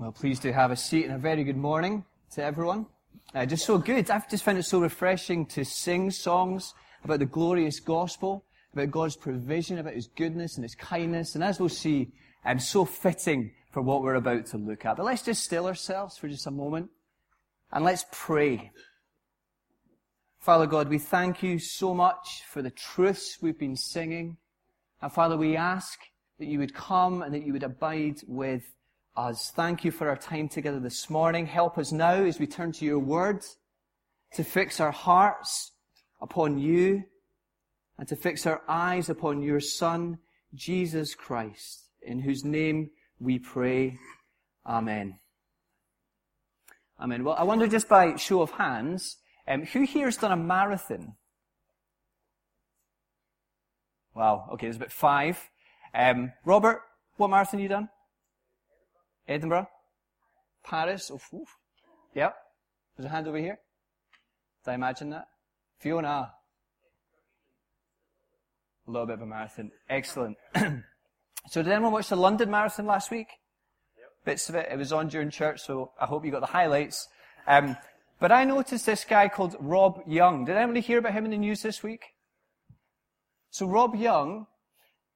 [0.00, 2.86] Well, please do have a seat and a very good morning to everyone.
[3.34, 4.10] Uh, just so good.
[4.10, 6.72] I've just found it so refreshing to sing songs
[7.04, 11.60] about the glorious gospel, about God's provision, about His goodness and His kindness, and as
[11.60, 12.12] we'll see,
[12.46, 14.96] um, so fitting for what we're about to look at.
[14.96, 16.88] But let's just still ourselves for just a moment
[17.70, 18.72] and let's pray.
[20.38, 24.38] Father God, we thank you so much for the truths we've been singing.
[25.02, 25.98] And Father, we ask
[26.38, 28.62] that you would come and that you would abide with
[29.28, 29.52] us.
[29.54, 31.44] Thank you for our time together this morning.
[31.44, 33.44] Help us now as we turn to your word
[34.32, 35.72] to fix our hearts
[36.22, 37.04] upon you
[37.98, 40.18] and to fix our eyes upon your Son,
[40.54, 43.98] Jesus Christ, in whose name we pray.
[44.66, 45.18] Amen.
[46.98, 47.22] Amen.
[47.22, 51.14] Well, I wonder just by show of hands, um, who here has done a marathon?
[54.14, 54.48] Wow.
[54.54, 55.38] Okay, there's about five.
[55.94, 56.80] Um, Robert,
[57.18, 57.88] what marathon have you done?
[59.30, 59.68] Edinburgh?
[60.64, 61.10] Paris?
[61.10, 61.56] Oof, oof.
[62.14, 62.34] Yep.
[62.96, 63.58] There's a hand over here.
[64.64, 65.28] Did I imagine that?
[65.78, 66.32] Fiona.
[68.86, 69.70] A little bit of a marathon.
[69.88, 70.36] Excellent.
[70.54, 73.28] so did anyone watch the London Marathon last week?
[73.96, 74.08] Yep.
[74.24, 74.68] Bits of it.
[74.70, 77.08] It was on during church, so I hope you got the highlights.
[77.46, 77.76] Um,
[78.18, 80.44] but I noticed this guy called Rob Young.
[80.44, 82.02] Did anybody hear about him in the news this week?
[83.50, 84.46] So Rob Young,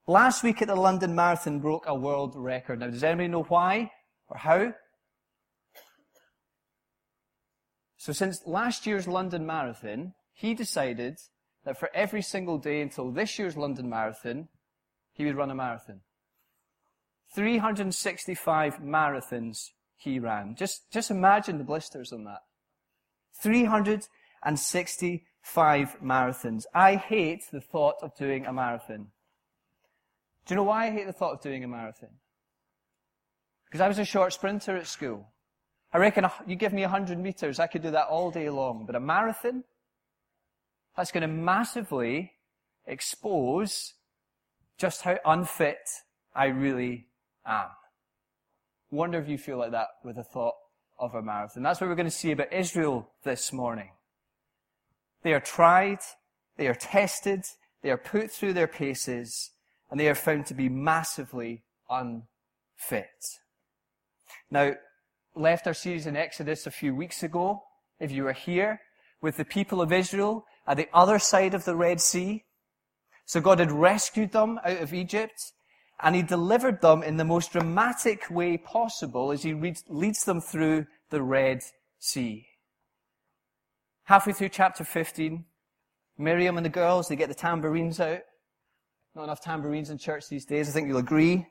[0.06, 2.78] last week at the London Marathon broke a world record.
[2.80, 3.90] Now, does anybody know why?
[4.28, 4.72] Or how?
[7.96, 11.18] So since last year's London Marathon, he decided
[11.64, 14.48] that for every single day until this year's London Marathon,
[15.12, 16.00] he would run a marathon.
[17.34, 20.54] 365 marathons he ran.
[20.56, 22.40] Just, just imagine the blisters on that.
[23.42, 26.64] 365 marathons.
[26.74, 29.08] I hate the thought of doing a marathon.
[30.46, 32.10] Do you know why I hate the thought of doing a marathon?
[33.74, 35.26] Because I was a short sprinter at school.
[35.92, 38.86] I reckon you give me 100 meters, I could do that all day long.
[38.86, 39.64] But a marathon,
[40.96, 42.34] that's going to massively
[42.86, 43.94] expose
[44.78, 45.88] just how unfit
[46.36, 47.08] I really
[47.44, 47.66] am.
[48.92, 50.54] Wonder if you feel like that with the thought
[50.96, 51.64] of a marathon.
[51.64, 53.90] That's what we're going to see about Israel this morning.
[55.24, 55.98] They are tried,
[56.58, 57.42] they are tested,
[57.82, 59.50] they are put through their paces,
[59.90, 63.40] and they are found to be massively unfit.
[64.50, 64.74] Now,
[65.34, 67.62] left our series in Exodus a few weeks ago.
[67.98, 68.80] If you were here
[69.20, 72.44] with the people of Israel at the other side of the Red Sea.
[73.24, 75.52] So God had rescued them out of Egypt
[76.02, 80.86] and he delivered them in the most dramatic way possible as he leads them through
[81.10, 81.62] the Red
[81.98, 82.46] Sea.
[84.04, 85.44] Halfway through chapter 15,
[86.18, 88.20] Miriam and the girls, they get the tambourines out.
[89.14, 91.46] Not enough tambourines in church these days, I think you'll agree.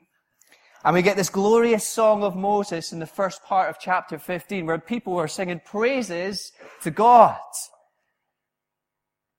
[0.84, 4.66] And we get this glorious song of Moses in the first part of chapter 15
[4.66, 6.52] where people are singing praises
[6.82, 7.38] to God.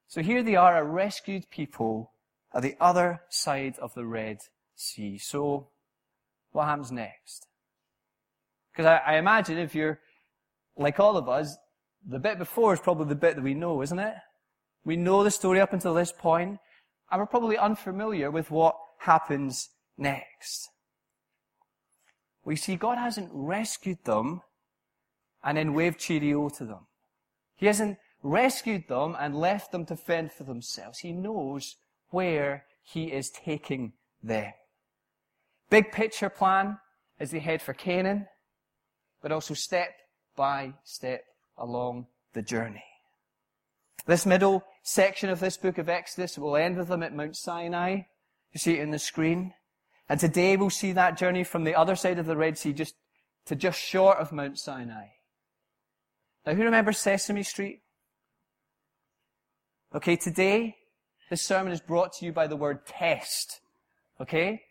[0.07, 2.13] So here they are, a rescued people
[2.51, 4.39] at the other side of the Red
[4.75, 5.19] Sea.
[5.19, 5.67] So
[6.51, 7.45] what happens next?
[8.71, 9.99] Because I, I imagine if you're
[10.75, 11.55] like all of us,
[12.07, 14.15] the bit before is probably the bit that we know, isn't it?
[14.83, 16.57] We know the story up until this point,
[17.11, 20.69] and we're probably unfamiliar with what happens next.
[22.45, 24.41] We see God hasn't rescued them
[25.43, 26.87] and then waved cheerio to them.
[27.55, 30.99] He hasn't rescued them and left them to fend for themselves.
[30.99, 31.75] He knows
[32.09, 34.53] where He is taking them.
[35.69, 36.77] Big picture plan
[37.19, 38.27] as they head for Canaan,
[39.21, 39.89] but also step
[40.35, 41.23] by step
[41.57, 42.83] along the journey.
[44.05, 48.01] This middle section of this book of Exodus will end with them at Mount Sinai.
[48.51, 49.53] You see it in the screen.
[50.07, 52.95] And today we'll see that journey from the other side of the Red Sea just
[53.45, 55.07] to just short of Mount Sinai.
[56.45, 57.81] Now, who remembers Sesame Street?
[59.93, 60.75] Okay, today,
[61.29, 63.61] this sermon is brought to you by the word test.
[64.21, 64.61] Okay?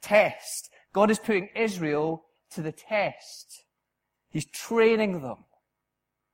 [0.00, 0.70] Test.
[0.92, 3.64] God is putting Israel to the test.
[4.30, 5.44] He's training them.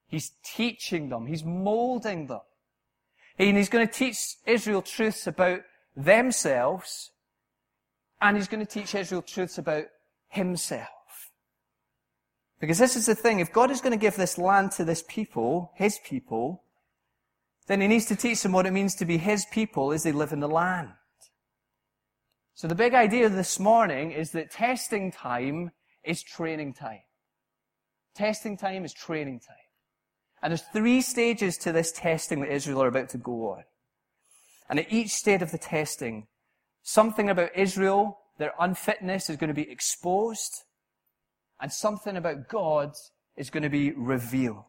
[0.06, 1.26] He's teaching them.
[1.26, 2.40] He's molding them.
[3.38, 5.62] And he's going to teach Israel truths about
[5.96, 7.10] themselves
[8.24, 9.84] and he's going to teach Israel truths about
[10.28, 10.88] himself.
[12.58, 15.04] Because this is the thing, if God is going to give this land to this
[15.06, 16.62] people, his people,
[17.66, 20.12] then he needs to teach them what it means to be his people as they
[20.12, 20.92] live in the land.
[22.54, 25.72] So the big idea this morning is that testing time
[26.02, 27.02] is training time.
[28.14, 29.56] Testing time is training time.
[30.42, 33.64] And there's three stages to this testing that Israel are about to go on.
[34.70, 36.26] And at each stage of the testing,
[36.84, 40.62] something about Israel, their unfitness is going to be exposed,
[41.60, 42.92] and something about God
[43.36, 44.64] is going to be revealed.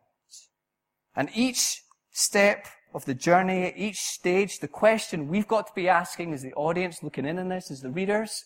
[1.16, 1.82] And each
[2.12, 6.54] step of the journey, each stage, the question we've got to be asking as the
[6.54, 8.46] audience looking in on this, as the readers,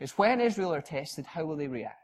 [0.00, 1.94] is when Israel are tested, how will they react?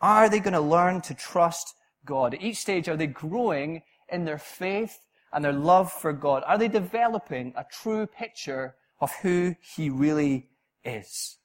[0.00, 1.74] Are they going to learn to trust
[2.04, 2.34] God?
[2.34, 4.98] At each stage, are they growing in their faith
[5.34, 6.42] and their love for God?
[6.46, 10.48] Are they developing a true picture of who He really
[10.84, 11.38] is?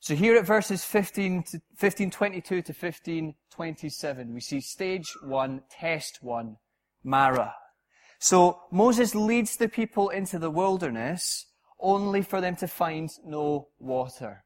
[0.00, 6.56] So here at verses 15 to 1522 to 1527, we see stage one, test one,
[7.04, 7.54] Marah.
[8.18, 11.46] So Moses leads the people into the wilderness
[11.80, 14.44] only for them to find no water.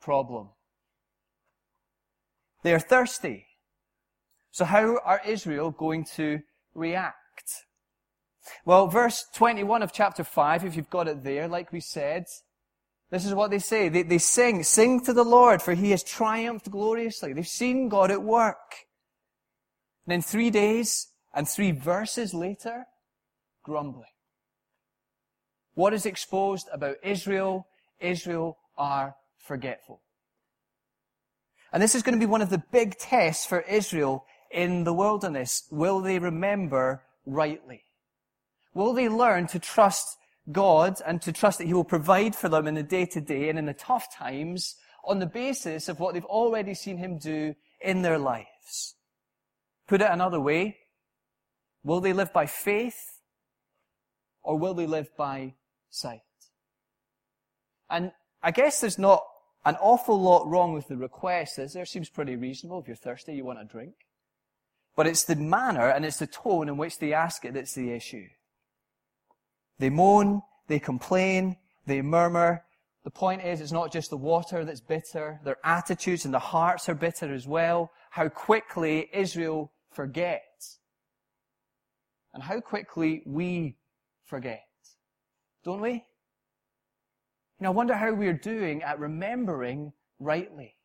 [0.00, 0.50] Problem.
[2.62, 3.46] They are thirsty.
[4.50, 6.40] So how are Israel going to
[6.74, 7.66] react?
[8.64, 12.24] Well, verse 21 of chapter 5, if you've got it there, like we said,
[13.10, 13.88] this is what they say.
[13.88, 17.32] They, they sing, sing to the Lord, for he has triumphed gloriously.
[17.32, 18.86] They've seen God at work.
[20.06, 22.86] And then three days and three verses later,
[23.64, 24.04] grumbling.
[25.74, 27.66] What is exposed about Israel?
[28.00, 30.00] Israel are forgetful.
[31.72, 34.92] And this is going to be one of the big tests for Israel in the
[34.92, 35.66] wilderness.
[35.70, 37.84] Will they remember rightly?
[38.74, 40.16] Will they learn to trust
[40.50, 43.48] God and to trust that He will provide for them in the day to day
[43.48, 47.54] and in the tough times on the basis of what they've already seen Him do
[47.80, 48.94] in their lives?
[49.86, 50.76] Put it another way,
[51.82, 53.18] will they live by faith
[54.42, 55.54] or will they live by
[55.90, 56.20] sight?
[57.88, 58.12] And
[58.42, 59.24] I guess there's not
[59.64, 61.84] an awful lot wrong with the request, is there?
[61.84, 62.80] Seems pretty reasonable.
[62.80, 63.94] If you're thirsty, you want a drink.
[64.96, 67.90] But it's the manner and it's the tone in which they ask it that's the
[67.90, 68.26] issue.
[69.80, 71.56] They moan, they complain,
[71.86, 72.62] they murmur.
[73.02, 75.40] The point is, it's not just the water that's bitter.
[75.42, 77.90] Their attitudes and their hearts are bitter as well.
[78.10, 80.80] How quickly Israel forgets.
[82.34, 83.78] And how quickly we
[84.22, 84.66] forget.
[85.64, 85.92] Don't we?
[85.92, 90.76] You know, I wonder how we're doing at remembering rightly.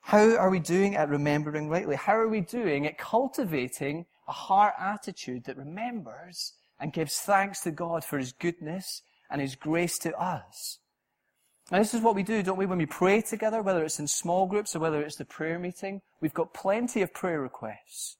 [0.00, 1.96] How are we doing at remembering rightly?
[1.96, 7.70] How are we doing at cultivating a heart attitude that remembers and gives thanks to
[7.70, 10.78] God for His goodness and His grace to us?
[11.70, 14.06] Now, this is what we do, don't we, when we pray together, whether it's in
[14.06, 16.00] small groups or whether it's the prayer meeting.
[16.20, 18.16] We've got plenty of prayer requests.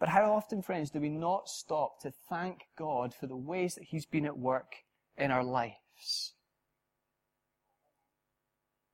[0.00, 3.84] But how often, friends, do we not stop to thank God for the ways that
[3.84, 4.76] He's been at work
[5.18, 6.32] in our lives.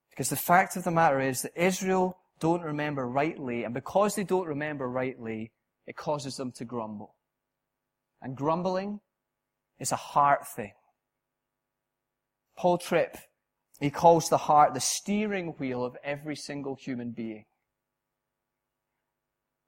[0.09, 4.23] Because the fact of the matter is that Israel don't remember rightly, and because they
[4.23, 5.51] don't remember rightly,
[5.87, 7.15] it causes them to grumble.
[8.21, 9.01] And grumbling
[9.79, 10.73] is a heart thing.
[12.57, 13.17] Paul Tripp,
[13.79, 17.45] he calls the heart the steering wheel of every single human being.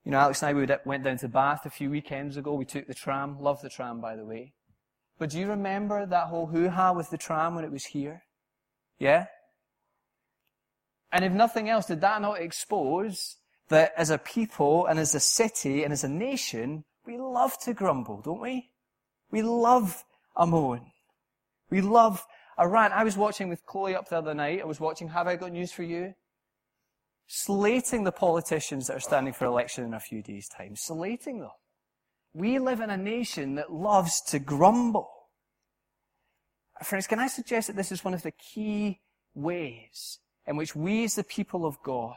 [0.05, 2.53] You know, Alex and I we uh, went down to Bath a few weekends ago.
[2.53, 3.41] We took the tram.
[3.41, 4.53] Love the tram, by the way.
[5.19, 8.23] But do you remember that whole hoo-ha with the tram when it was here?
[8.99, 9.25] Yeah?
[11.11, 13.35] And if nothing else, did that not expose
[13.69, 17.73] that as a people and as a city and as a nation, we love to
[17.73, 18.69] grumble, don't we?
[19.31, 20.03] We love
[20.35, 20.91] a moan.
[21.69, 22.25] We love
[22.57, 22.93] a rant.
[22.93, 24.61] I was watching with Chloe up the other night.
[24.61, 26.13] I was watching Have I Got News for You?
[27.27, 30.75] Slating the politicians that are standing for election in a few days' time.
[30.75, 31.51] Slating them.
[32.33, 35.09] We live in a nation that loves to grumble.
[36.83, 39.01] Friends, can I suggest that this is one of the key
[39.33, 42.15] ways in which we as the people of God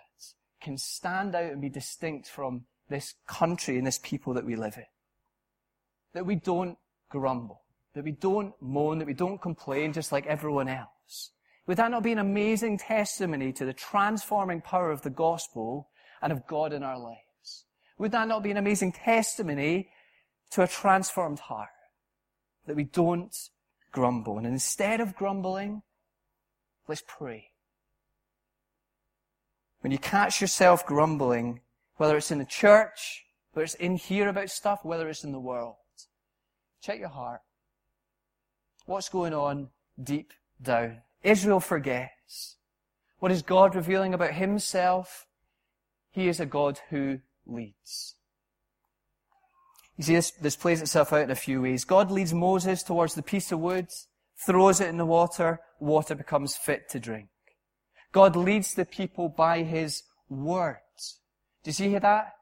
[0.61, 4.76] can stand out and be distinct from this country and this people that we live
[4.76, 4.87] in?
[6.14, 6.76] That we don't
[7.09, 7.62] grumble.
[7.95, 11.31] That we don't moan, that we don't complain just like everyone else.
[11.67, 15.88] Would that not be an amazing testimony to the transforming power of the gospel
[16.23, 17.64] and of God in our lives?
[17.99, 19.88] Would that not be an amazing testimony
[20.50, 21.69] to a transformed heart.
[22.67, 23.35] That we don't
[23.93, 24.38] grumble.
[24.38, 25.83] And instead of grumbling,
[26.88, 27.50] let's pray.
[29.80, 31.60] When you catch yourself grumbling,
[31.96, 35.40] whether it's in the church, whether it's in here about stuff, whether it's in the
[35.40, 35.76] world,
[36.82, 37.40] check your heart.
[38.87, 39.68] What's going on
[40.02, 40.99] deep down?
[41.22, 42.56] Israel forgets.
[43.18, 45.26] What is God revealing about himself?
[46.10, 48.16] He is a God who leads.
[49.96, 51.84] You see, this, this plays itself out in a few ways.
[51.84, 53.88] God leads Moses towards the piece of wood,
[54.46, 57.28] throws it in the water, water becomes fit to drink.
[58.12, 61.19] God leads the people by his words.
[61.62, 62.35] Do you see that?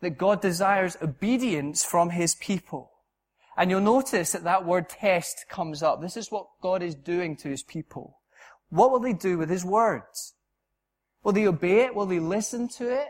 [0.00, 2.92] That God desires obedience from his people.
[3.56, 6.00] And you'll notice that that word test comes up.
[6.02, 8.18] This is what God is doing to his people.
[8.68, 10.34] What will they do with his words?
[11.22, 11.94] Will they obey it?
[11.94, 13.08] Will they listen to it?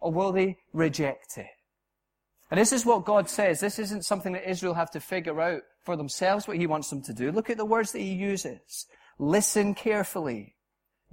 [0.00, 1.46] Or will they reject it?
[2.50, 3.58] And this is what God says.
[3.58, 7.02] This isn't something that Israel have to figure out for themselves what he wants them
[7.02, 7.32] to do.
[7.32, 8.86] Look at the words that he uses.
[9.18, 10.53] Listen carefully.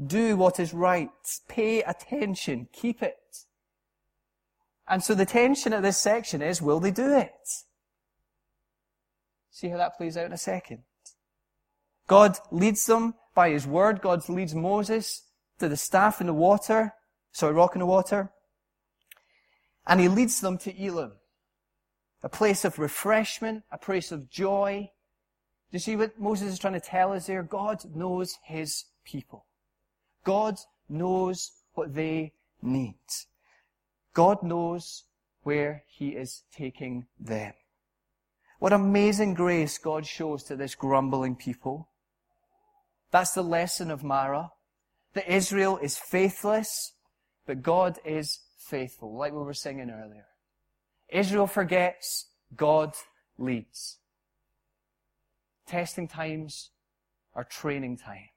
[0.06, 1.10] Do what is right.
[1.48, 2.68] Pay attention.
[2.74, 3.18] Keep it.
[4.88, 7.32] And so the tension of this section is, will they do it?
[9.52, 10.84] See how that plays out in a second.
[12.08, 14.02] God leads them by his word.
[14.02, 15.24] God leads Moses
[15.60, 16.94] to the staff in the water,
[17.32, 18.32] sorry, rock in the water.
[19.88, 21.14] And he leads them to Elim,
[22.24, 24.90] a place of refreshment, a place of joy.
[25.72, 27.44] Do you see what Moses is trying to tell us there?
[27.44, 29.46] God knows his people.
[30.24, 30.60] God
[30.90, 32.96] knows what they need.
[34.14, 35.04] God knows
[35.44, 37.54] where he is taking them.
[38.60, 41.90] What amazing grace God shows to this grumbling people.
[43.10, 44.52] That's the lesson of Marah.
[45.14, 46.94] That Israel is faithless,
[47.46, 50.28] but God is faithful, like we were singing earlier.
[51.10, 52.94] Israel forgets, God
[53.38, 53.98] leads.
[55.68, 56.70] Testing times
[57.34, 58.30] are training times.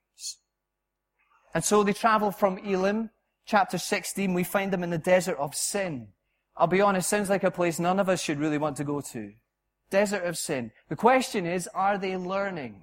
[1.55, 3.11] And so they travel from Elim,
[3.47, 6.09] chapter 16, we find them in the desert of sin.
[6.57, 9.01] I'll be honest, sounds like a place none of us should really want to go
[9.01, 9.33] to.
[9.91, 10.73] Desert of sin.
[10.89, 12.83] The question is, are they learning?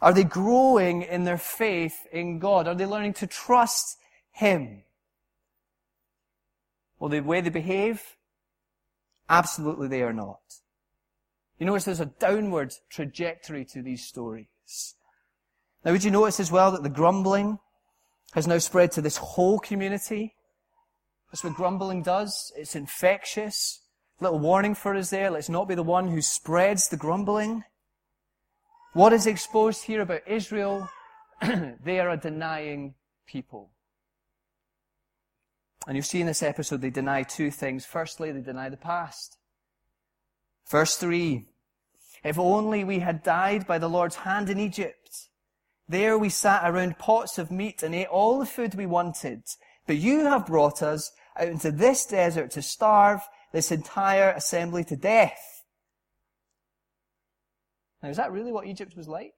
[0.00, 2.66] Are they growing in their faith in God?
[2.66, 3.96] Are they learning to trust
[4.32, 4.82] Him?
[6.98, 8.02] Well, the way they behave,
[9.28, 10.40] absolutely they are not.
[11.58, 14.46] You notice there's a downward trajectory to these stories.
[15.84, 17.58] Now, would you notice as well that the grumbling
[18.32, 20.34] has now spread to this whole community?
[21.30, 22.52] That's what grumbling does.
[22.56, 23.80] It's infectious.
[24.20, 25.30] Little warning for us there.
[25.30, 27.64] Let's not be the one who spreads the grumbling.
[28.92, 30.88] What is exposed here about Israel?
[31.42, 32.94] they are a denying
[33.26, 33.70] people.
[35.86, 37.84] And you'll see in this episode they deny two things.
[37.84, 39.38] Firstly, they deny the past.
[40.70, 41.46] Verse 3.
[42.22, 45.28] If only we had died by the Lord's hand in Egypt.
[45.88, 49.42] There we sat around pots of meat and ate all the food we wanted.
[49.86, 53.20] But you have brought us out into this desert to starve
[53.52, 55.64] this entire assembly to death.
[58.02, 59.34] Now, is that really what Egypt was like?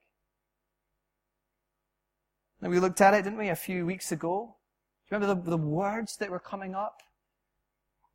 [2.61, 4.55] Now, we looked at it, didn't we, a few weeks ago?
[5.07, 7.01] Do you remember the, the words that were coming up?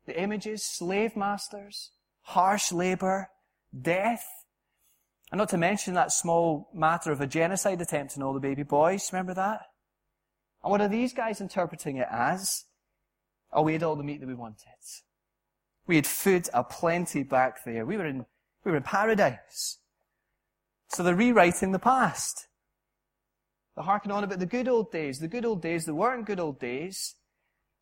[0.05, 1.91] The images, slave masters,
[2.23, 3.29] harsh labor,
[3.79, 4.25] death.
[5.31, 8.63] And not to mention that small matter of a genocide attempt on all the baby
[8.63, 9.11] boys.
[9.13, 9.61] Remember that?
[10.63, 12.65] And what are these guys interpreting it as?
[13.53, 14.65] Oh, we had all the meat that we wanted.
[15.87, 17.85] We had food aplenty back there.
[17.85, 18.25] We were in,
[18.63, 19.77] we were in paradise.
[20.89, 22.47] So they're rewriting the past.
[23.75, 25.19] They're harking on about the good old days.
[25.19, 27.15] The good old days, they weren't good old days.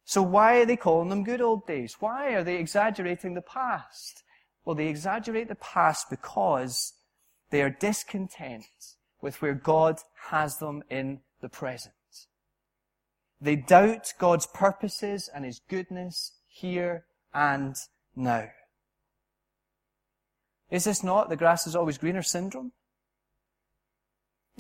[0.06, 1.96] So why are they calling them good old days?
[2.00, 4.24] Why are they exaggerating the past?
[4.64, 6.94] Well, they exaggerate the past because
[7.50, 8.66] they are discontent
[9.22, 11.94] with where God has them in the present.
[13.42, 17.76] They doubt God's purposes and His goodness here and
[18.16, 18.50] now.
[20.70, 22.74] Is this not the grass is always greener syndrome?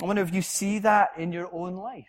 [0.01, 2.05] I wonder if you see that in your own life.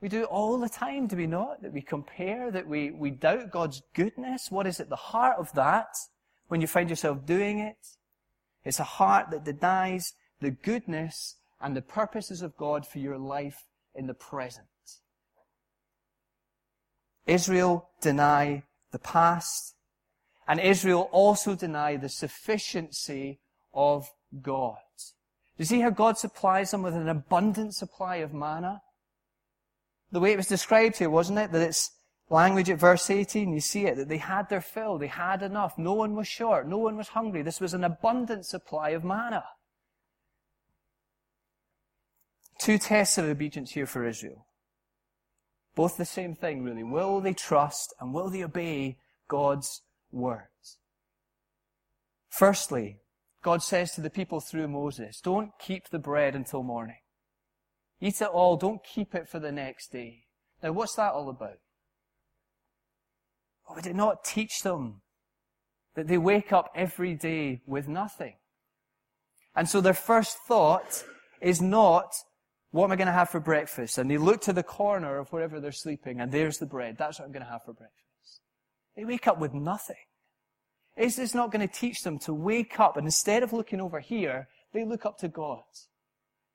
[0.00, 1.62] We do it all the time, do we not?
[1.62, 4.50] That we compare, that we, we doubt God's goodness.
[4.50, 5.94] What is at the heart of that
[6.48, 7.76] when you find yourself doing it?
[8.64, 13.66] It's a heart that denies the goodness and the purposes of God for your life
[13.94, 14.66] in the present.
[17.26, 19.74] Israel deny the past,
[20.48, 23.40] and Israel also deny the sufficiency
[23.72, 24.10] of
[24.42, 24.76] God.
[25.56, 28.80] You see how God supplies them with an abundant supply of manna?
[30.10, 31.52] The way it was described here, wasn't it?
[31.52, 31.90] That it's
[32.30, 35.76] language at verse 18, you see it, that they had their fill, they had enough,
[35.76, 37.42] no one was short, no one was hungry.
[37.42, 39.44] This was an abundant supply of manna.
[42.58, 44.46] Two tests of obedience here for Israel.
[45.74, 46.84] Both the same thing, really.
[46.84, 49.82] Will they trust and will they obey God's
[50.12, 50.78] words?
[52.28, 52.98] Firstly,
[53.42, 56.98] God says to the people through Moses, don't keep the bread until morning.
[58.00, 60.24] Eat it all, don't keep it for the next day.
[60.62, 61.58] Now what's that all about?
[63.70, 65.00] Or would it not teach them
[65.94, 68.34] that they wake up every day with nothing?
[69.54, 71.04] And so their first thought
[71.40, 72.12] is not,
[72.72, 73.96] what am I going to have for breakfast?
[73.96, 76.96] And they look to the corner of wherever they're sleeping, and there's the bread.
[76.98, 78.40] That's what I'm going to have for breakfast.
[78.96, 79.96] They wake up with nothing.
[80.96, 84.00] Is this not going to teach them to wake up and instead of looking over
[84.00, 85.62] here, they look up to God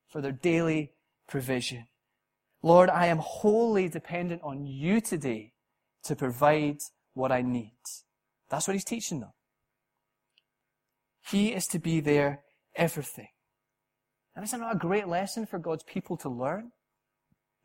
[0.08, 0.92] for their daily
[1.26, 1.86] provision.
[2.62, 5.54] Lord, I am wholly dependent on you today
[6.04, 6.78] to provide
[7.16, 7.72] what I need.
[8.50, 9.32] That's what he's teaching them.
[11.28, 12.42] He is to be their
[12.76, 13.28] everything.
[14.34, 16.72] And isn't that a great lesson for God's people to learn?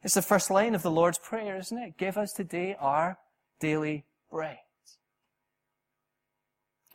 [0.04, 1.98] It's the first line of the Lord's Prayer, isn't it?
[1.98, 3.20] Give us today our
[3.60, 4.58] daily bread.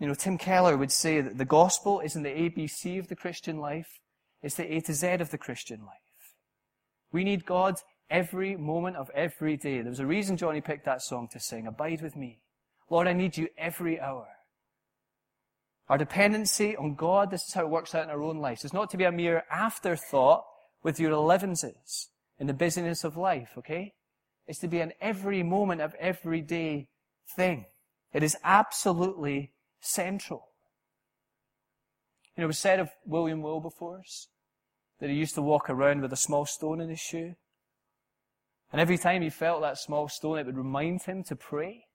[0.00, 3.58] You know, Tim Keller would say that the gospel isn't the ABC of the Christian
[3.58, 4.00] life,
[4.42, 6.34] it's the A to Z of the Christian life.
[7.12, 7.76] We need God
[8.10, 9.80] every moment of every day.
[9.80, 12.40] There was a reason Johnny picked that song to sing, Abide with me.
[12.88, 14.28] Lord, I need you every hour.
[15.88, 18.64] Our dependency on God, this is how it works out in our own lives.
[18.64, 20.44] It's not to be a mere afterthought
[20.82, 23.94] with your elevenses in the busyness of life, okay?
[24.46, 26.88] It's to be an every moment of every day
[27.34, 27.66] thing.
[28.12, 30.48] It is absolutely central.
[32.36, 34.28] You know, it was said of William Wilberforce
[35.00, 37.34] that he used to walk around with a small stone in his shoe.
[38.72, 41.85] And every time he felt that small stone, it would remind him to pray.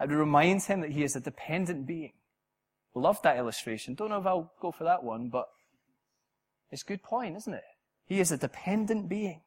[0.00, 2.12] It reminds him that he is a dependent being.
[2.94, 3.94] Love that illustration.
[3.94, 5.48] Don't know if I'll go for that one, but
[6.70, 7.64] it's a good point, isn't it?
[8.06, 9.42] He is a dependent being.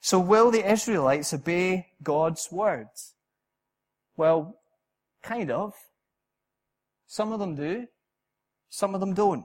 [0.00, 3.14] So will the Israelites obey God's words?
[4.16, 4.58] Well,
[5.22, 5.74] kind of.
[7.06, 7.86] Some of them do.
[8.68, 9.44] Some of them don't.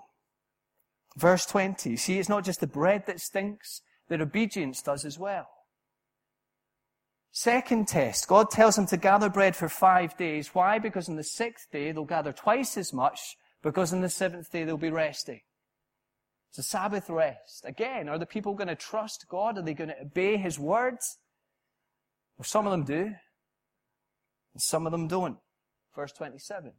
[1.18, 1.96] Verse 20.
[1.96, 5.48] See, it's not just the bread that stinks, their obedience does as well.
[7.32, 8.28] Second test.
[8.28, 10.54] God tells them to gather bread for five days.
[10.54, 10.80] Why?
[10.80, 14.66] Because on the sixth day they'll gather twice as much, because on the seventh day
[14.66, 15.42] they'll be resting.
[16.50, 17.64] It's a Sabbath rest.
[17.64, 19.58] Again, are the people going to trust God?
[19.58, 21.18] Are they going to obey His words?
[22.38, 23.04] Well, some of them do,
[24.54, 25.38] and some of them don't.
[25.96, 26.74] Verse 27.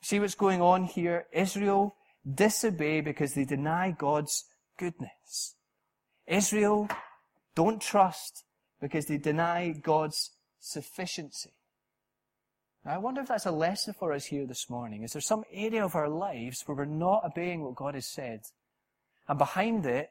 [0.00, 1.26] See what's going on here?
[1.32, 1.96] Israel
[2.34, 4.44] disobey because they deny God's
[4.78, 5.56] goodness.
[6.26, 6.88] Israel
[7.54, 8.44] don't trust
[8.82, 11.52] because they deny God's sufficiency.
[12.84, 15.04] Now, I wonder if that's a lesson for us here this morning.
[15.04, 18.40] Is there some area of our lives where we're not obeying what God has said?
[19.28, 20.10] And behind it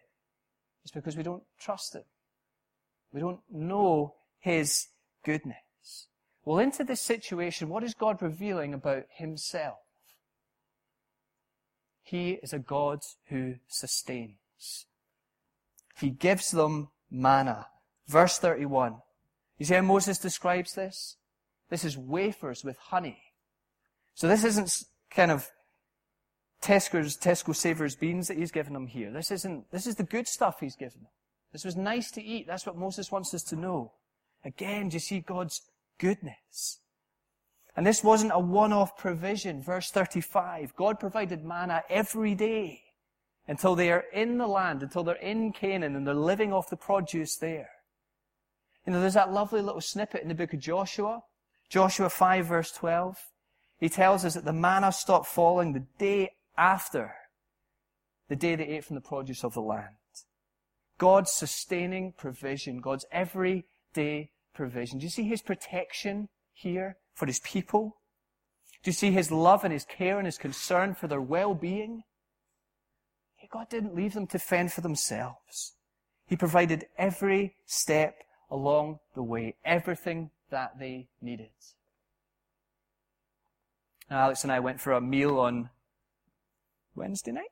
[0.86, 2.04] is because we don't trust Him.
[3.12, 4.88] We don't know His
[5.26, 6.08] goodness.
[6.46, 9.80] Well, into this situation, what is God revealing about Himself?
[12.04, 14.86] He is a God who sustains.
[16.00, 17.68] He gives them manna.
[18.12, 18.98] Verse 31.
[19.58, 21.16] You see how Moses describes this?
[21.70, 23.24] This is wafers with honey.
[24.16, 25.50] So this isn't kind of
[26.62, 29.12] Tesco's, Tesco Savers beans that he's given them here.
[29.12, 31.12] This isn't, this is the good stuff he's given them.
[31.54, 32.48] This was nice to eat.
[32.48, 33.94] That's what Moses wants us to know.
[34.44, 35.62] Again, do you see God's
[35.98, 36.80] goodness?
[37.78, 39.64] And this wasn't a one-off provision.
[39.64, 40.76] Verse 35.
[40.76, 42.82] God provided manna every day
[43.48, 46.76] until they are in the land, until they're in Canaan and they're living off the
[46.76, 47.70] produce there.
[48.86, 51.22] You know, there's that lovely little snippet in the book of Joshua.
[51.70, 53.18] Joshua 5 verse 12.
[53.80, 57.14] He tells us that the manna stopped falling the day after
[58.30, 59.96] the day they ate from the produce of the land.
[60.98, 65.00] God's sustaining provision, God's everyday provision.
[65.00, 67.98] Do you see his protection here for his people?
[68.84, 72.04] Do you see his love and his care and his concern for their well-being?
[73.52, 75.74] God didn't leave them to fend for themselves.
[76.26, 78.16] He provided every step
[78.52, 81.50] along the way, everything that they needed.
[84.10, 85.70] Alex and I went for a meal on
[86.96, 87.52] Wednesday night,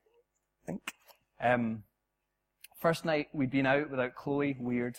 [0.64, 0.94] I think.
[1.42, 1.84] Um,
[2.82, 4.98] first night we'd been out without Chloe, weird.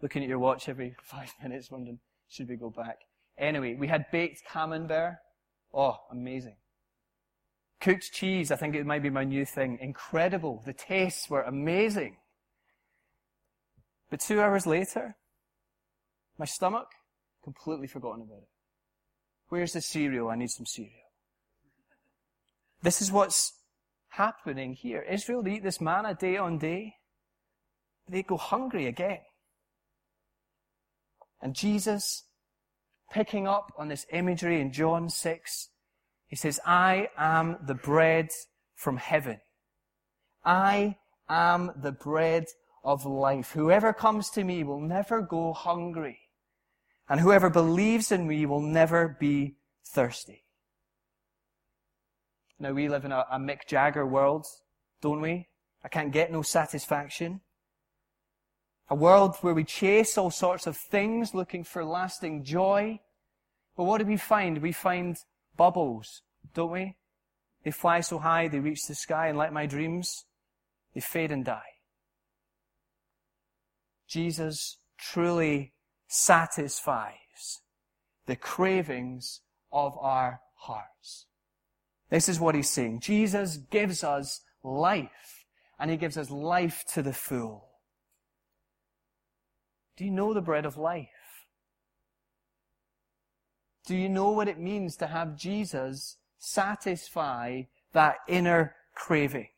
[0.00, 3.00] Looking at your watch every five minutes, wondering, should we go back?
[3.36, 5.16] Anyway, we had baked camembert.
[5.74, 6.56] Oh, amazing.
[7.80, 9.78] Cooked cheese, I think it might be my new thing.
[9.80, 10.62] Incredible.
[10.64, 12.16] The tastes were amazing.
[14.10, 15.16] But two hours later,
[16.38, 16.88] my stomach,
[17.42, 18.48] completely forgotten about it.
[19.48, 20.28] Where's the cereal?
[20.28, 20.92] I need some cereal.
[22.82, 23.52] This is what's
[24.08, 25.02] happening here.
[25.02, 26.94] Israel, eat this manna day on day.
[28.08, 29.20] They go hungry again.
[31.40, 32.24] And Jesus,
[33.12, 35.68] picking up on this imagery in John 6,
[36.26, 38.28] he says, I am the bread
[38.74, 39.40] from heaven.
[40.44, 40.96] I
[41.28, 42.46] am the bread
[42.82, 43.52] of life.
[43.52, 46.18] Whoever comes to me will never go hungry.
[47.08, 50.44] And whoever believes in me will never be thirsty.
[52.58, 54.46] Now we live in a, a Mick Jagger world,
[55.00, 55.48] don't we?
[55.82, 57.40] I can't get no satisfaction.
[58.88, 63.00] A world where we chase all sorts of things looking for lasting joy.
[63.76, 64.58] But what do we find?
[64.58, 65.16] We find
[65.56, 66.22] bubbles,
[66.54, 66.96] don't we?
[67.64, 70.24] They fly so high they reach the sky and like my dreams,
[70.94, 71.69] they fade and die.
[74.10, 75.72] Jesus truly
[76.08, 77.60] satisfies
[78.26, 79.40] the cravings
[79.72, 81.26] of our hearts.
[82.10, 83.00] This is what he's saying.
[83.00, 85.44] Jesus gives us life,
[85.78, 87.68] and he gives us life to the full.
[89.96, 91.08] Do you know the bread of life?
[93.86, 99.48] Do you know what it means to have Jesus satisfy that inner craving?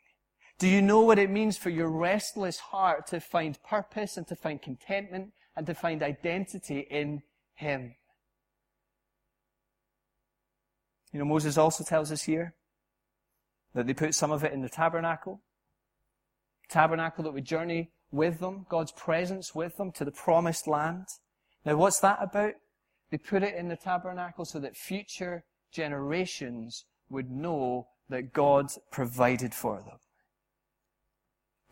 [0.63, 4.37] Do you know what it means for your restless heart to find purpose and to
[4.37, 7.23] find contentment and to find identity in
[7.57, 7.97] Him?
[11.13, 12.55] You know, Moses also tells us here
[13.75, 15.43] that they put some of it in the tabernacle.
[16.69, 21.07] Tabernacle that would journey with them, God's presence with them to the promised land.
[21.65, 22.53] Now what's that about?
[23.11, 29.55] They put it in the tabernacle so that future generations would know that God provided
[29.55, 29.99] for them.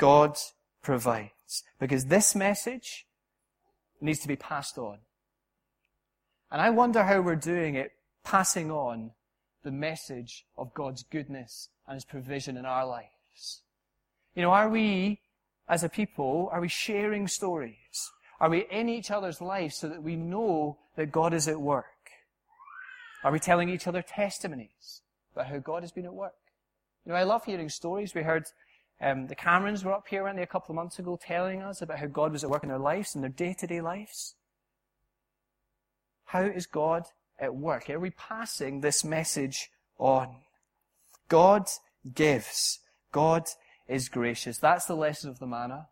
[0.01, 0.37] God
[0.83, 1.63] provides.
[1.79, 3.07] Because this message
[4.01, 4.99] needs to be passed on.
[6.51, 7.93] And I wonder how we're doing it,
[8.25, 9.13] passing on
[9.63, 13.63] the message of God's goodness and His provision in our lives.
[14.35, 15.21] You know, are we,
[15.69, 18.11] as a people, are we sharing stories?
[18.41, 21.85] Are we in each other's lives so that we know that God is at work?
[23.23, 25.03] Are we telling each other testimonies
[25.35, 26.35] about how God has been at work?
[27.05, 28.15] You know, I love hearing stories.
[28.15, 28.47] We heard
[29.01, 31.81] um, the Camerons were up here, weren't they, a couple of months ago, telling us
[31.81, 34.35] about how God was at work in their lives, in their day-to-day lives.
[36.27, 37.05] How is God
[37.39, 37.89] at work?
[37.89, 40.37] Are we passing this message on?
[41.29, 41.67] God
[42.15, 42.81] gives.
[43.11, 43.45] God
[43.89, 44.59] is gracious.
[44.59, 45.89] That's the lesson of the manna.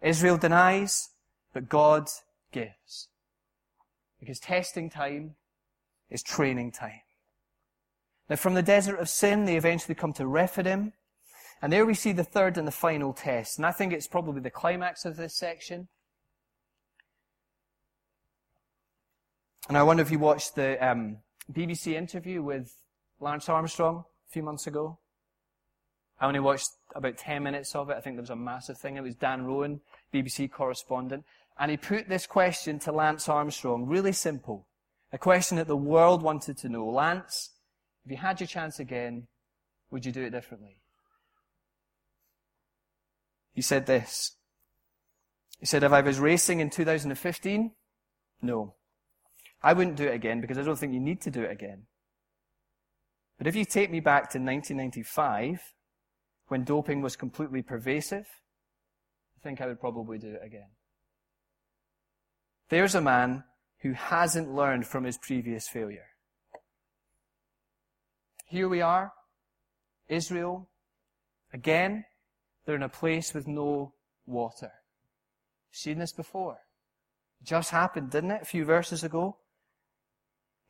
[0.00, 1.10] Israel denies,
[1.52, 2.08] but God
[2.52, 3.08] gives.
[4.18, 5.34] Because testing time
[6.10, 7.02] is training time.
[8.28, 10.92] Now from the desert of sin, they eventually come to Rephidim,
[11.60, 13.58] and there we see the third and the final test.
[13.58, 15.88] And I think it's probably the climax of this section.
[19.68, 21.18] And I wonder if you watched the um,
[21.52, 22.74] BBC interview with
[23.20, 24.98] Lance Armstrong a few months ago.
[26.20, 27.96] I only watched about 10 minutes of it.
[27.96, 28.96] I think there was a massive thing.
[28.96, 29.80] It was Dan Roan,
[30.12, 31.24] BBC correspondent.
[31.58, 34.66] And he put this question to Lance Armstrong, really simple.
[35.12, 36.86] A question that the world wanted to know.
[36.86, 37.50] Lance,
[38.04, 39.26] if you had your chance again,
[39.90, 40.78] would you do it differently?
[43.58, 44.36] He said this.
[45.58, 47.72] He said, if I was racing in 2015,
[48.40, 48.76] no.
[49.60, 51.88] I wouldn't do it again because I don't think you need to do it again.
[53.36, 55.58] But if you take me back to 1995,
[56.46, 58.26] when doping was completely pervasive,
[59.36, 60.70] I think I would probably do it again.
[62.68, 63.42] There's a man
[63.80, 66.06] who hasn't learned from his previous failure.
[68.46, 69.14] Here we are,
[70.08, 70.70] Israel,
[71.52, 72.04] again,
[72.68, 73.94] they're in a place with no
[74.26, 74.70] water.
[75.72, 76.58] Seen this before?
[77.40, 79.38] It just happened, didn't it, a few verses ago?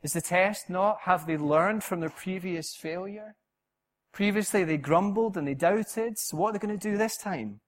[0.01, 3.35] Is the test not have they learned from their previous failure?
[4.13, 7.59] Previously they grumbled and they doubted, so what are they going to do this time?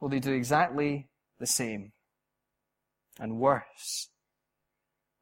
[0.00, 1.92] Well, they do exactly the same.
[3.20, 4.08] And worse.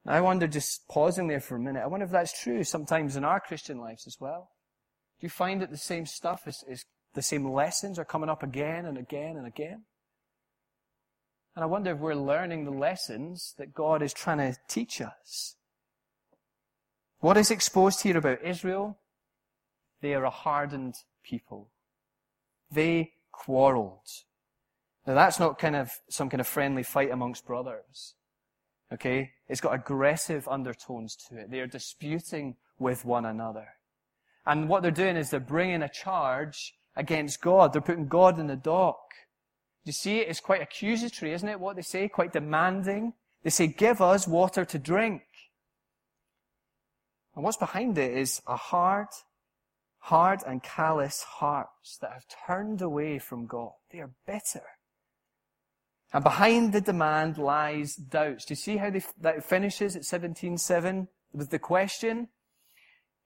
[0.03, 3.15] Now, I wonder, just pausing there for a minute, I wonder if that's true sometimes
[3.15, 4.49] in our Christian lives as well.
[5.19, 8.43] Do you find that the same stuff is, is the same lessons are coming up
[8.43, 9.83] again and again and again.
[11.55, 15.55] And I wonder if we're learning the lessons that God is trying to teach us.
[17.19, 18.97] What is exposed here about Israel?
[20.01, 21.69] They are a hardened people.
[22.71, 24.07] They quarreled.
[25.05, 28.15] Now that's not kind of some kind of friendly fight amongst brothers.
[28.93, 29.31] Okay?
[29.47, 31.51] It's got aggressive undertones to it.
[31.51, 33.67] They are disputing with one another.
[34.45, 37.71] And what they're doing is they're bringing a charge against God.
[37.71, 38.99] They're putting God in the dock.
[39.85, 41.59] You see, it's quite accusatory, isn't it?
[41.59, 43.13] What they say, quite demanding.
[43.41, 45.23] They say, give us water to drink.
[47.33, 49.07] And what's behind it is a hard,
[49.99, 53.71] hard and callous hearts that have turned away from God.
[53.91, 54.65] They are bitter.
[56.11, 58.43] And behind the demand lies doubts.
[58.43, 62.27] Do you see how they, that finishes at 17.7 with the question?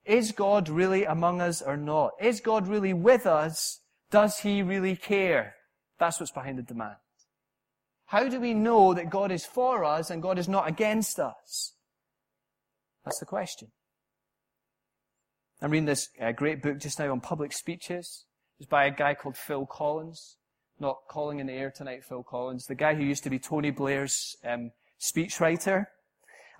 [0.04, 2.12] Is God really among us or not?
[2.20, 3.80] Is God really with us?
[4.10, 5.54] Does he really care?
[5.98, 6.96] That's what's behind the demand.
[8.06, 11.72] How do we know that God is for us and God is not against us?
[13.04, 13.68] That's the question.
[15.62, 18.24] I'm reading this uh, great book just now on public speeches.
[18.58, 20.36] It's by a guy called Phil Collins.
[20.78, 22.66] Not calling in the air tonight, Phil Collins.
[22.66, 25.86] The guy who used to be Tony Blair's um, speechwriter.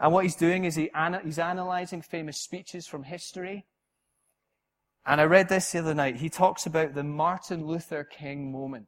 [0.00, 0.90] And what he's doing is he
[1.24, 3.66] he's analyzing famous speeches from history.
[5.06, 6.16] And I read this the other night.
[6.16, 8.86] He talks about the Martin Luther King moment.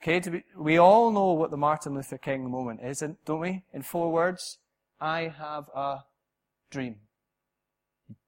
[0.00, 3.64] Okay, we all know what the Martin Luther King moment is, don't we?
[3.72, 4.58] In four words,
[5.00, 6.04] I have a
[6.70, 6.96] dream.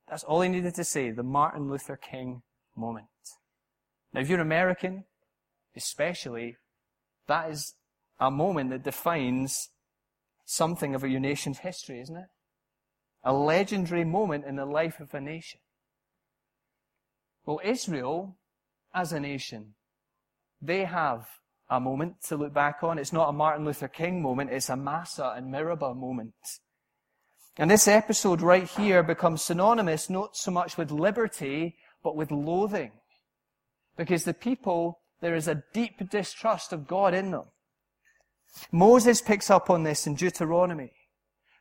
[0.09, 2.43] That's all he needed to say, the Martin Luther King
[2.75, 3.07] moment.
[4.13, 5.05] Now, if you're American,
[5.77, 6.57] especially,
[7.29, 7.75] that is
[8.19, 9.69] a moment that defines
[10.51, 12.27] something of your nation's history, isn't it?
[13.23, 15.61] A legendary moment in the life of a nation.
[17.47, 18.37] Well, Israel,
[18.93, 19.75] as a nation,
[20.61, 21.27] they have
[21.69, 22.99] a moment to look back on.
[22.99, 26.35] It's not a Martin Luther King moment, it's a Massah and Meribah moment.
[27.57, 32.93] And this episode right here becomes synonymous not so much with liberty, but with loathing.
[33.97, 37.45] Because the people, there is a deep distrust of God in them.
[38.73, 40.93] Moses picks up on this in Deuteronomy.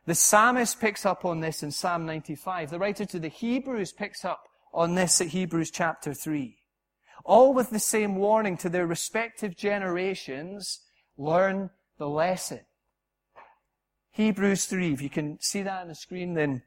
[0.06, 2.70] The psalmist picks up on this in Psalm 95.
[2.70, 6.56] The writer to the Hebrews picks up on this at Hebrews chapter 3.
[7.24, 10.80] All with the same warning to their respective generations,
[11.16, 12.60] learn the lesson.
[14.12, 16.62] Hebrews 3, if you can see that on the screen, then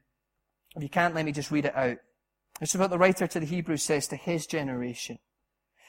[0.76, 1.98] if you can't, let me just read it out.
[2.60, 5.18] This is what the writer to the Hebrews says to his generation.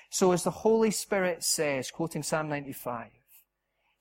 [0.09, 3.07] So as the Holy Spirit says, quoting Psalm 95,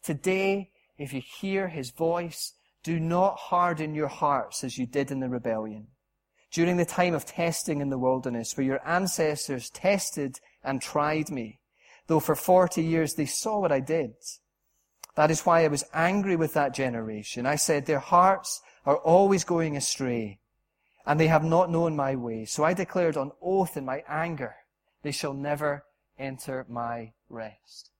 [0.04, 5.20] Today, if you hear his voice, do not harden your hearts as you did in
[5.20, 5.86] the rebellion.
[6.52, 11.58] During the time of testing in the wilderness, where your ancestors tested and tried me,
[12.06, 14.12] though for 40 years they saw what I did.
[15.14, 17.46] That is why I was angry with that generation.
[17.46, 20.38] I said, their hearts are always going astray,
[21.06, 22.52] and they have not known my ways.
[22.52, 24.54] So I declared on oath in my anger,
[25.02, 25.86] they shall never
[26.18, 27.90] enter my rest.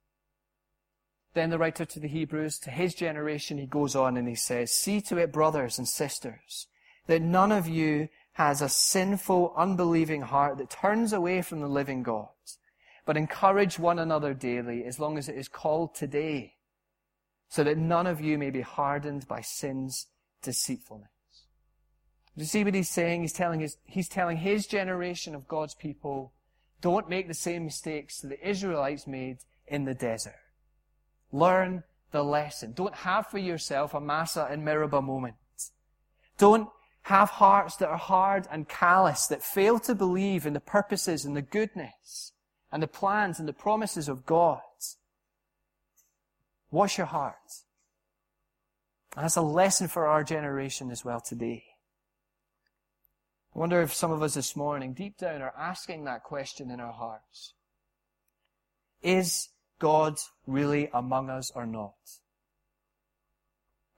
[1.35, 4.73] Then the writer to the Hebrews, to his generation, he goes on and he says,
[4.73, 6.69] See to it, brothers and sisters,
[7.09, 12.03] that none of you has a sinful, unbelieving heart that turns away from the living
[12.03, 12.29] God,
[13.05, 16.55] but encourage one another daily as long as it is called today,
[17.49, 20.07] so that none of you may be hardened by sin's
[20.43, 21.09] deceitfulness.
[22.37, 23.23] Do you see what he's saying?
[23.23, 26.33] He's telling his, he's telling his generation of God's people,
[26.81, 30.35] don't make the same mistakes that the Israelites made in the desert.
[31.35, 32.75] Learn the lesson.
[32.75, 35.35] Don't have for yourself a Massah and Meribah moment.
[36.39, 36.69] Don't
[37.03, 41.37] have hearts that are hard and callous, that fail to believe in the purposes and
[41.37, 42.31] the goodness
[42.71, 44.61] and the plans and the promises of God.
[46.71, 47.35] Wash your heart.
[49.17, 51.65] And that's a lesson for our generation as well today.
[53.57, 56.79] I wonder if some of us this morning, deep down, are asking that question in
[56.79, 57.55] our hearts.
[59.03, 61.95] Is God really among us or not?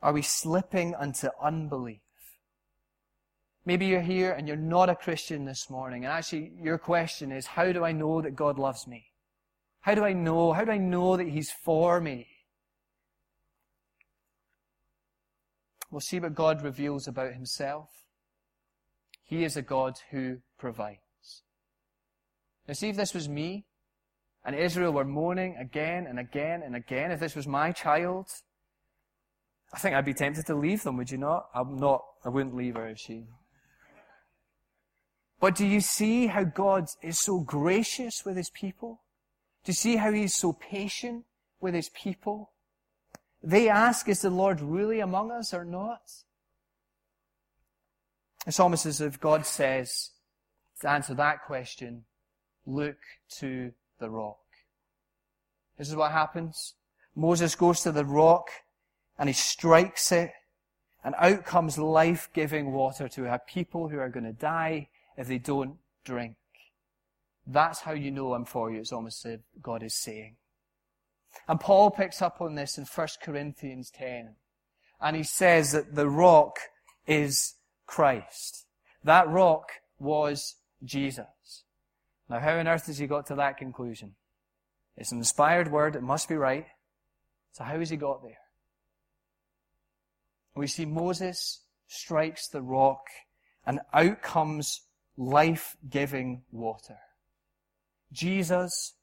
[0.02, 2.00] Are we slipping into unbelief?
[3.64, 7.46] Maybe you're here and you're not a Christian this morning, and actually your question is,
[7.46, 9.06] how do I know that God loves me?
[9.80, 10.52] How do I know?
[10.52, 12.28] How do I know that He's for me?
[15.90, 17.90] We'll see what God reveals about Himself.
[19.24, 21.42] He is a God who provides.
[22.68, 23.66] Now see if this was me,
[24.46, 28.28] and Israel were mourning again and again and again, if this was my child,
[29.74, 31.48] I think I'd be tempted to leave them, would you not?
[31.52, 33.24] I'm not, I wouldn't leave her if she.
[35.40, 39.02] But do you see how God is so gracious with his people?
[39.64, 41.24] Do you see how he's so patient
[41.60, 42.52] with his people?
[43.42, 46.02] They ask, is the Lord really among us or not?
[48.46, 50.10] It's almost as if God says,
[50.82, 52.04] to answer that question,
[52.64, 52.96] look
[53.38, 54.38] to the rock.
[55.78, 56.74] This is what happens.
[57.14, 58.48] Moses goes to the rock
[59.18, 60.32] and he strikes it
[61.04, 65.38] and out comes life-giving water to a people who are going to die if they
[65.38, 66.36] don't drink.
[67.46, 68.80] That's how you know I'm for you.
[68.80, 70.36] It's almost as God is saying.
[71.48, 74.34] And Paul picks up on this in 1 Corinthians 10.
[75.00, 76.58] And he says that the rock
[77.06, 77.54] is
[77.86, 78.66] Christ.
[79.04, 81.62] That rock was Jesus.
[82.28, 84.14] Now, how on earth has he got to that conclusion?
[84.96, 85.94] It's an inspired word.
[85.94, 86.66] It must be right.
[87.52, 88.38] So how has he got there?
[90.54, 93.04] We see Moses strikes the rock
[93.66, 94.82] and out comes
[95.16, 96.98] life-giving water.
[98.12, 98.94] Jesus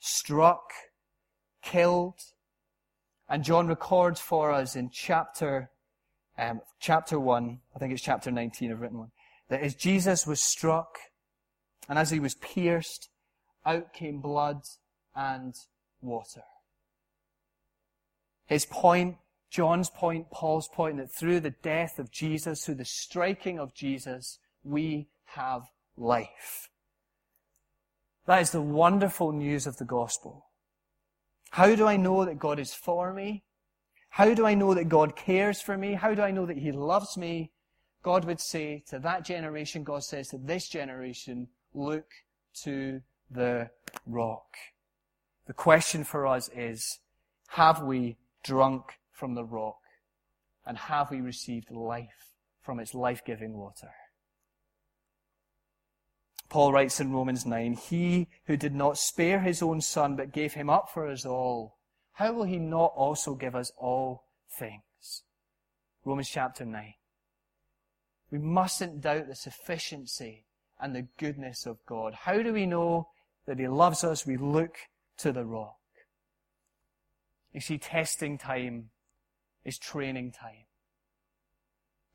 [0.00, 0.70] struck,
[1.62, 2.20] killed,
[3.28, 5.70] and John records for us in chapter,
[6.38, 9.12] um, chapter 1, I think it's chapter 19, I've written one,
[9.48, 10.98] that as Jesus was struck,
[11.88, 13.08] and as he was pierced,
[13.64, 14.62] out came blood
[15.14, 15.54] and
[16.00, 16.42] water.
[18.46, 19.16] His point,
[19.50, 24.38] John's point, Paul's point, that through the death of Jesus, through the striking of Jesus,
[24.64, 25.62] we have
[25.96, 26.70] life.
[28.26, 30.46] That is the wonderful news of the gospel.
[31.50, 33.44] How do I know that God is for me?
[34.10, 35.94] How do I know that God cares for me?
[35.94, 37.50] How do I know that He loves me?
[38.02, 42.06] God would say to that generation, God says to this generation, look
[42.64, 43.70] to the
[44.06, 44.56] rock.
[45.46, 46.98] The question for us is,
[47.48, 49.76] have we drunk from the rock?
[50.64, 53.90] And have we received life from its life-giving water?
[56.48, 60.52] Paul writes in Romans 9, He who did not spare his own son, but gave
[60.52, 61.78] him up for us all,
[62.12, 64.24] how will he not also give us all
[64.58, 65.22] things?
[66.04, 66.94] Romans chapter 9.
[68.30, 70.44] We mustn't doubt the sufficiency
[70.82, 72.12] and the goodness of God.
[72.12, 73.08] How do we know
[73.46, 74.26] that He loves us?
[74.26, 74.76] We look
[75.18, 75.76] to the rock.
[77.52, 78.90] You see, testing time
[79.64, 80.66] is training time.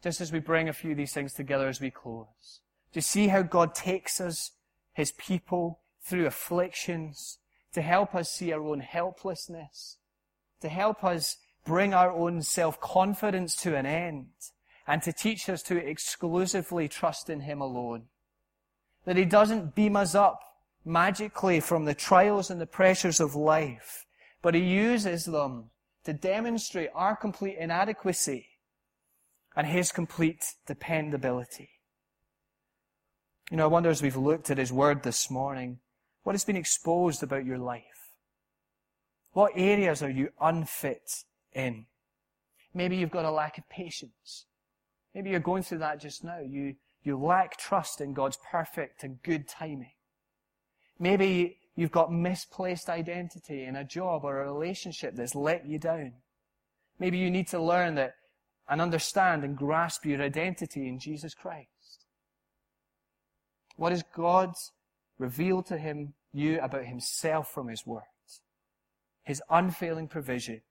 [0.04, 2.60] Just as we bring a few of these things together as we close.
[2.94, 4.52] To see how God takes us,
[4.94, 7.40] His people, through afflictions,
[7.74, 9.98] to help us see our own helplessness,
[10.62, 14.28] to help us bring our own self-confidence to an end,
[14.88, 18.04] and to teach us to exclusively trust in Him alone.
[19.08, 20.42] That He doesn't beam us up
[20.84, 24.06] magically from the trials and the pressures of life,
[24.42, 25.72] but He uses them
[26.04, 28.48] to demonstrate our complete inadequacy
[29.56, 31.70] and His complete dependability.
[33.50, 35.80] You know, I wonder as we've looked at His Word this morning,
[36.24, 37.84] what has been exposed about your life?
[39.32, 41.86] What areas are you unfit in?
[42.74, 44.48] Maybe you've got a lack of patience.
[45.16, 46.40] Maybe you're going through that just now.
[46.40, 46.76] You,
[47.08, 49.94] you lack trust in God's perfect and good timing.
[51.00, 56.14] Maybe you've got misplaced identity in a job or a relationship that's let you down.
[57.00, 58.16] Maybe you need to learn that
[58.68, 61.70] and understand and grasp your identity in Jesus Christ.
[63.78, 64.54] What has God
[65.18, 68.02] revealed to him, you about himself from his word?
[69.24, 70.62] His unfailing provision,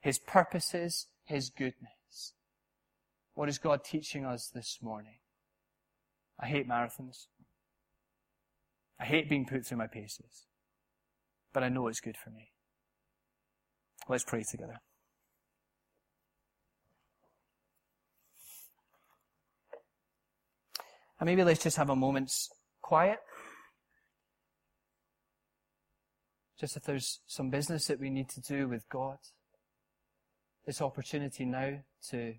[0.00, 2.34] his purposes, his goodness.
[3.34, 5.19] What is God teaching us this morning?
[6.40, 7.26] I hate marathons.
[8.98, 10.46] I hate being put through my paces.
[11.52, 12.50] But I know it's good for me.
[14.08, 14.80] Let's pray together.
[21.18, 22.48] And maybe let's just have a moment's
[22.80, 23.18] quiet.
[26.58, 29.18] Just if there's some business that we need to do with God.
[30.66, 32.34] This opportunity now to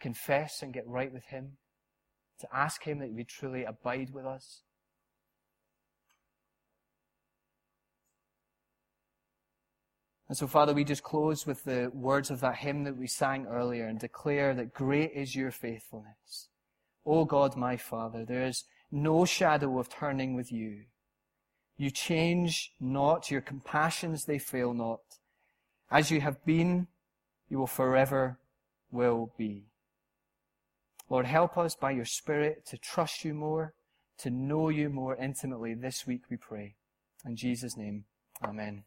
[0.00, 1.58] confess and get right with Him,
[2.40, 4.62] to ask Him that He would truly abide with us.
[10.28, 13.46] And so, Father, we just close with the words of that hymn that we sang
[13.46, 16.48] earlier and declare that great is your faithfulness.
[17.04, 20.84] O God, my Father, there is no shadow of turning with you.
[21.76, 25.00] You change not, your compassions they fail not.
[25.90, 26.86] As you have been,
[27.48, 28.38] you will forever
[28.92, 29.69] will be.
[31.10, 33.74] Lord, help us by your Spirit to trust you more,
[34.18, 36.76] to know you more intimately this week, we pray.
[37.26, 38.04] In Jesus' name,
[38.44, 38.84] amen.